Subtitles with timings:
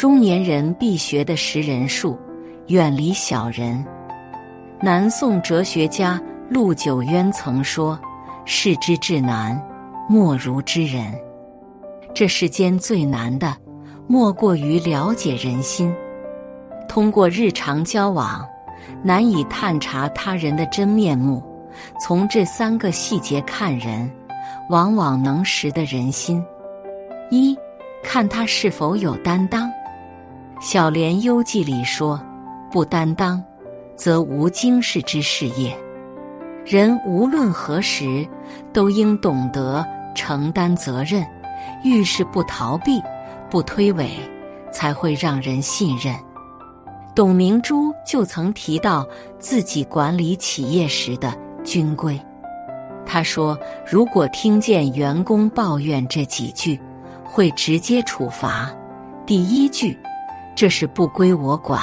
[0.00, 2.18] 中年人必学的识人术，
[2.68, 3.84] 远离小人。
[4.80, 6.18] 南宋哲学家
[6.48, 8.00] 陆九渊曾说
[8.46, 9.62] ：“世之至难，
[10.08, 11.12] 莫如知人。”
[12.16, 13.54] 这世间最难的，
[14.06, 15.94] 莫过于了解人心。
[16.88, 18.42] 通过日常交往，
[19.02, 21.44] 难以探查他人的真面目。
[22.00, 24.10] 从这三个细节看人，
[24.70, 26.42] 往往能识得人心。
[27.30, 27.54] 一，
[28.02, 29.68] 看他是否有担当。
[30.62, 32.20] 《小莲幽记》里说
[32.70, 33.42] ：“不担当，
[33.96, 35.74] 则无经世之事业。”
[36.66, 38.28] 人无论何时，
[38.70, 39.82] 都应懂得
[40.14, 41.26] 承担责任。
[41.82, 43.00] 遇事不逃避，
[43.48, 44.10] 不推诿，
[44.70, 46.14] 才会让人信任。
[47.14, 49.06] 董明珠就曾提到
[49.38, 52.20] 自己管理企业时的军规。
[53.06, 53.58] 他说
[53.90, 56.78] ：“如果听见员工抱怨这几句，
[57.24, 58.70] 会直接处罚。
[59.24, 59.98] 第一句，
[60.60, 61.80] 这是不归我管；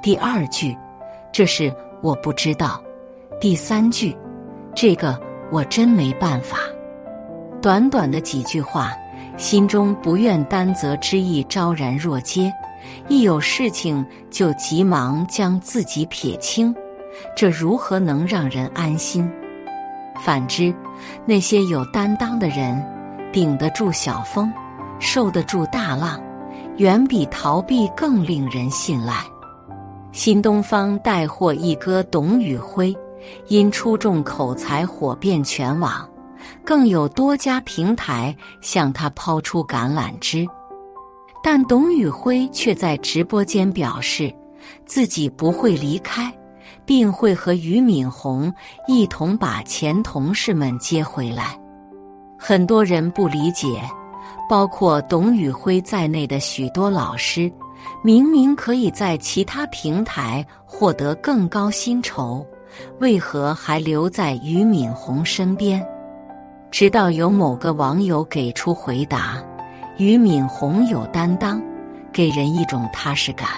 [0.00, 0.78] 第二句，
[1.32, 2.80] 这是我不知道；
[3.40, 4.16] 第三句，
[4.76, 6.56] 这个我真没办法。”
[7.60, 8.92] 短短的几句话。
[9.36, 12.50] 心中不愿担责之意昭然若揭，
[13.08, 16.72] 一有事情就急忙将自己撇清，
[17.36, 19.28] 这如何能让人安心？
[20.20, 20.72] 反之，
[21.26, 22.80] 那些有担当的人，
[23.32, 24.50] 顶得住小风，
[25.00, 26.18] 受得住大浪，
[26.78, 29.24] 远比逃避更令人信赖。
[30.12, 32.94] 新东方带货一哥董宇辉，
[33.48, 36.08] 因出众口才火遍全网。
[36.64, 40.46] 更有多家平台向他抛出橄榄枝，
[41.42, 44.32] 但董宇辉却在直播间表示，
[44.84, 46.32] 自己不会离开，
[46.84, 48.52] 并会和俞敏洪
[48.86, 51.58] 一同把前同事们接回来。
[52.38, 53.82] 很多人不理解，
[54.48, 57.50] 包括董宇辉在内的许多老师，
[58.02, 62.46] 明明可以在其他平台获得更高薪酬，
[63.00, 65.84] 为何还留在俞敏洪身边？
[66.70, 69.42] 直到有某个网友给出回答
[69.98, 71.62] ：“俞敏洪有担当，
[72.12, 73.48] 给人一种踏实感。”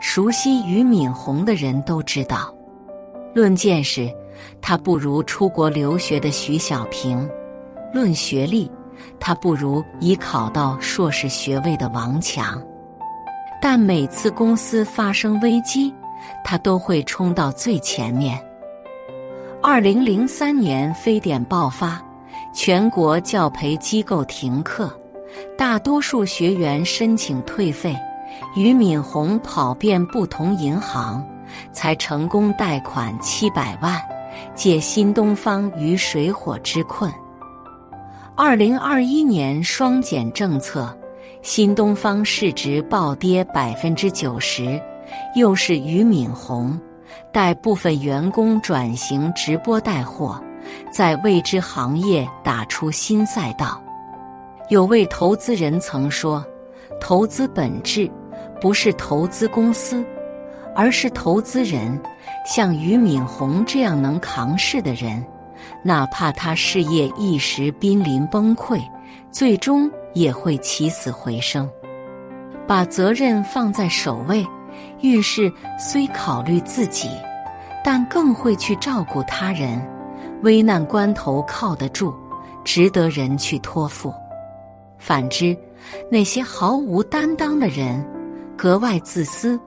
[0.00, 2.52] 熟悉俞敏洪的人都知道，
[3.34, 4.10] 论见识，
[4.60, 7.24] 他不如出国留学的徐小平；
[7.94, 8.68] 论学历，
[9.20, 12.62] 他不如已考到硕士学位的王强。
[13.60, 15.94] 但每次公司发生危机，
[16.44, 18.38] 他都会冲到最前面。
[19.62, 22.02] 二零零三年非典爆发。
[22.54, 24.94] 全国教培机构停课，
[25.56, 27.96] 大多数学员申请退费。
[28.54, 31.24] 俞敏洪跑遍不同银行，
[31.72, 33.98] 才成功贷款七百万，
[34.54, 37.10] 解新东方于水火之困。
[38.34, 40.96] 二零二一年双减政策，
[41.42, 44.80] 新东方市值暴跌百分之九十，
[45.36, 46.80] 又是俞敏洪
[47.30, 50.42] 带部分员工转型直播带货。
[50.90, 53.82] 在未知行业打出新赛道。
[54.70, 56.42] 有位投资人曾说
[56.98, 58.10] ：“投资本质
[58.62, 60.02] 不是投资公司，
[60.74, 62.00] 而是投资人。
[62.46, 65.22] 像俞敏洪这样能扛事的人，
[65.82, 68.80] 哪怕他事业一时濒临崩溃，
[69.30, 71.68] 最终也会起死回生。
[72.66, 74.46] 把责任放在首位，
[75.00, 77.08] 遇事虽考虑自己，
[77.84, 79.80] 但更会去照顾他人。”
[80.42, 82.12] 危难关头靠得住，
[82.64, 84.12] 值得人去托付。
[84.98, 85.56] 反之，
[86.10, 88.04] 那些毫无担当的人，
[88.56, 89.58] 格外自私，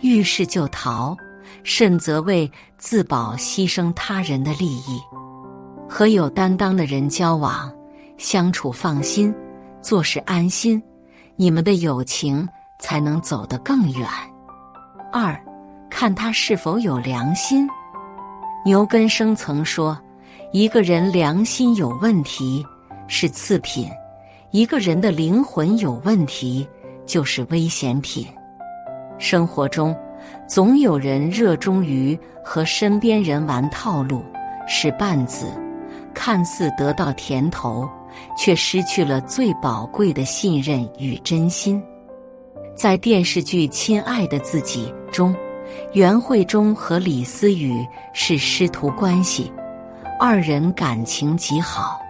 [0.00, 1.16] 遇事就逃，
[1.62, 5.00] 甚则为自保牺牲他人的利益。
[5.96, 7.72] 和有担当的人交往，
[8.18, 9.32] 相处放心，
[9.80, 10.82] 做事安心，
[11.36, 12.48] 你们的友情
[12.80, 14.04] 才能走得更远。
[15.12, 15.40] 二，
[15.88, 17.64] 看他是否有良心。
[18.66, 19.96] 牛根生曾说。
[20.50, 22.64] 一个人良心有问题
[23.06, 23.88] 是次品，
[24.50, 26.66] 一个人的灵魂有问题
[27.06, 28.26] 就是危险品。
[29.16, 29.96] 生活中，
[30.48, 34.24] 总有人热衷于和身边人玩套路，
[34.66, 35.46] 使绊子，
[36.14, 37.88] 看似得到甜头，
[38.38, 41.82] 却失去了最宝贵的信任与真心。
[42.74, 45.34] 在电视剧《亲爱的自己》中，
[45.92, 49.52] 袁慧中和李思雨是师徒关系。
[50.18, 52.00] 二人感情极好，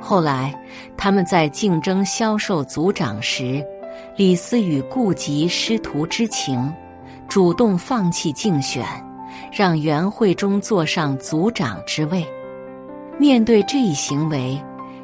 [0.00, 0.54] 后来
[0.96, 3.64] 他们在竞争销售组长时，
[4.16, 6.72] 李思雨顾及师徒之情，
[7.28, 8.84] 主动放弃竞选，
[9.50, 12.26] 让袁慧中坐上组长之位。
[13.18, 14.60] 面对这一行为，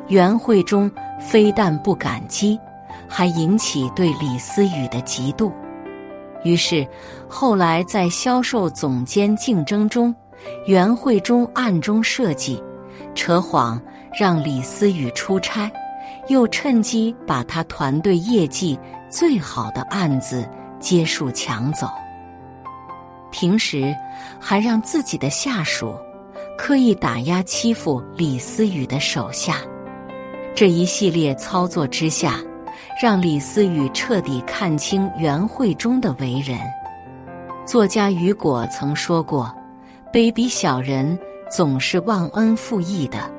[0.09, 0.91] 袁慧中
[1.21, 2.59] 非但不感激，
[3.09, 5.53] 还引起对李思雨的嫉妒。
[6.45, 6.87] 于是，
[7.29, 10.15] 后来在销售总监竞争中，
[10.67, 12.63] 袁慧中暗中设计、
[13.15, 13.81] 扯谎，
[14.19, 15.71] 让李思雨出差，
[16.29, 18.79] 又趁机把他团队业绩
[19.11, 20.49] 最好的案子
[20.81, 21.89] 接数抢走。
[23.31, 23.95] 平时
[24.41, 25.95] 还让自己的下属
[26.59, 29.59] 刻意打压欺负李思雨的手下。
[30.55, 32.35] 这一系列操作之下。
[33.01, 36.59] 让李思雨彻底看清袁慧中的为人。
[37.65, 39.55] 作家雨果曾说过
[40.13, 41.17] ：“卑鄙小人
[41.49, 43.31] 总是忘恩负义的，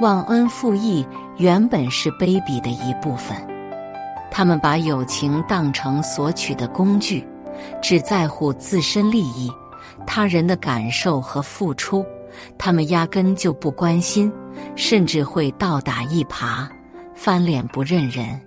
[0.00, 3.36] 忘恩负义原本是卑鄙的一部分。
[4.28, 7.24] 他们把友情当成索取的工具，
[7.80, 9.48] 只在乎自身利益，
[10.04, 12.04] 他人的感受和付出，
[12.58, 14.32] 他们压根就不关心，
[14.74, 16.68] 甚至会倒打一耙，
[17.14, 18.40] 翻脸不认人。”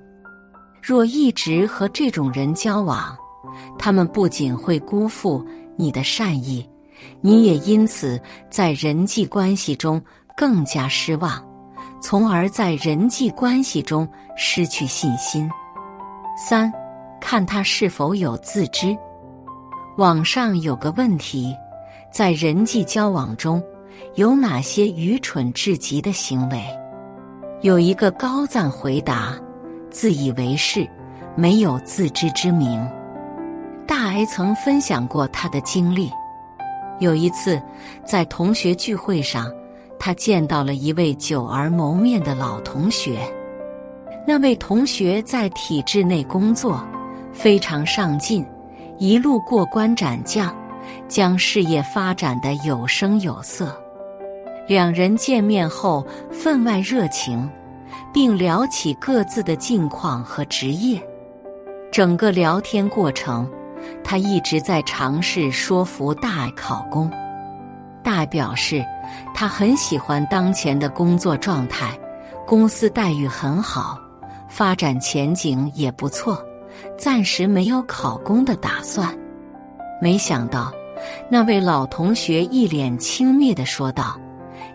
[0.82, 3.16] 若一直和这种人交往，
[3.78, 5.46] 他们不仅会辜负
[5.76, 6.68] 你的善意，
[7.20, 8.20] 你也因此
[8.50, 10.02] 在人际关系中
[10.38, 11.44] 更加失望，
[12.02, 14.08] 从而在人际关系中
[14.38, 15.50] 失去信心。
[16.38, 16.72] 三，
[17.20, 18.98] 看他是否有自知。
[19.98, 21.54] 网上有个问题，
[22.10, 23.62] 在人际交往中
[24.16, 26.64] 有哪些愚蠢至极的行为？
[27.62, 29.36] 有一个高赞回答。
[29.92, 30.88] 自以为是，
[31.36, 32.88] 没有自知之明。
[33.88, 36.12] 大 A 曾分享过他的经历。
[37.00, 37.60] 有一次，
[38.06, 39.52] 在同学聚会上，
[39.98, 43.20] 他见到了一位久而谋面的老同学。
[44.28, 46.86] 那位同学在体制内工作，
[47.34, 48.46] 非常上进，
[49.00, 50.56] 一路过关斩将，
[51.08, 53.76] 将事业发展的有声有色。
[54.68, 57.50] 两人见面后，分外热情。
[58.14, 61.02] 并聊起各自的近况和职业。
[61.92, 63.50] 整个聊天过程，
[64.04, 67.12] 他一直在尝试说服大考公。
[68.04, 68.84] 大表示，
[69.34, 71.98] 他很喜欢当前的工作状态，
[72.46, 74.00] 公司待遇很好，
[74.48, 76.44] 发展前景也不错，
[76.98, 79.16] 暂时没有考公的打算。
[80.02, 80.72] 没想到，
[81.30, 84.20] 那位老同学一脸轻蔑的说道：“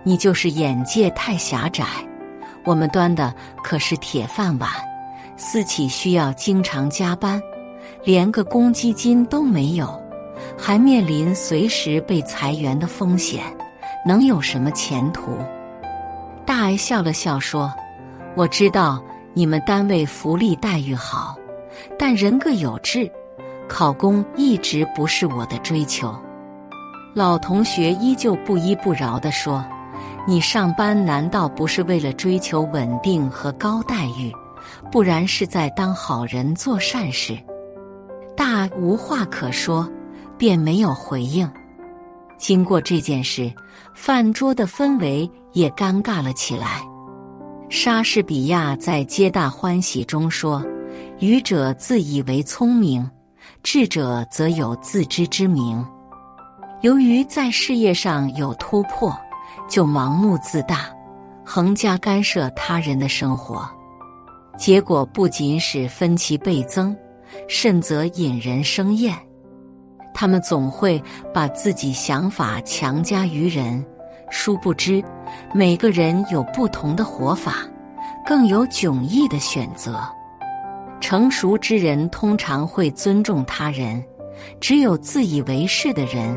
[0.02, 1.84] 你就是眼界太狭窄。”
[2.64, 4.70] 我们端的可是铁饭碗，
[5.36, 7.40] 私企需要经常加班，
[8.04, 10.02] 连个公积金都没有，
[10.56, 13.42] 还面临随时被裁员的风险，
[14.06, 15.36] 能有什么前途？
[16.46, 17.70] 大爱笑了笑说
[18.34, 19.02] ：“我知道
[19.34, 21.36] 你们单位福利待遇好，
[21.98, 23.10] 但人各有志，
[23.74, 26.14] 考公一直不是我的追求。”
[27.12, 29.64] 老同学依旧不依不饶地说。
[30.26, 34.32] 你上班难道不是为了追求稳定和高待遇？
[34.90, 37.36] 不然是在当好人做善事？
[38.34, 39.86] 大无话可说，
[40.38, 41.46] 便没有回应。
[42.38, 43.52] 经过这件事，
[43.92, 46.80] 饭桌的氛围也尴尬了起来。
[47.68, 50.64] 莎士比亚在《皆大欢喜》中说
[51.20, 53.06] ：“愚者自以为聪明，
[53.64, 55.84] 智者则有自知之明。”
[56.82, 59.12] 由于在事业上有突破。
[59.66, 60.90] 就盲目自大，
[61.42, 63.66] 横加干涉他人的生活，
[64.58, 66.94] 结果不仅使分歧倍增，
[67.48, 69.16] 甚则引人生厌。
[70.12, 71.02] 他们总会
[71.32, 73.82] 把自己想法强加于人，
[74.30, 75.02] 殊不知
[75.54, 77.58] 每个人有不同的活法，
[78.26, 80.02] 更有迥异的选择。
[81.14, 84.04] 成熟之人通常会尊重他人，
[84.58, 86.36] 只有自以为是的人，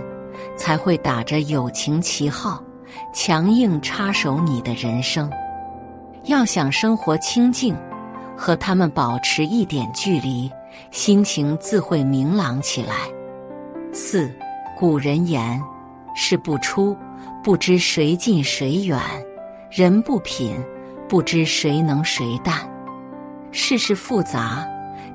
[0.56, 2.64] 才会打着友情旗号。
[3.12, 5.32] 强硬插手你的人生，
[6.26, 7.76] 要想生活清静，
[8.38, 10.48] 和他们保持一点距离，
[10.92, 12.94] 心情自会明朗起来。
[13.92, 14.32] 四，
[14.78, 15.60] 古人言：
[16.14, 16.96] 事不出，
[17.44, 19.00] 不知谁近谁远；
[19.72, 20.56] 人不品，
[21.10, 22.60] 不知谁能谁淡。
[23.60, 24.64] 世事复杂，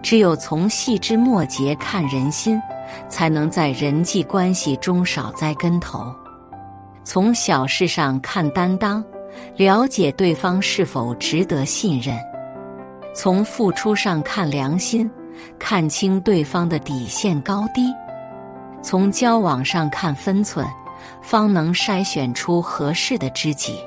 [0.02, 2.60] 只有从细枝末节看人心，
[3.08, 6.12] 才能在人际关系中少栽跟头。
[7.04, 9.02] 从小事上看担当，
[9.56, 12.16] 了解对方是否值得信任；
[13.14, 15.08] 从付出上看良心，
[15.56, 17.94] 看清对方的底线高低；
[18.82, 20.66] 从交往上看分寸，
[21.22, 23.78] 方能筛选出合适的知己。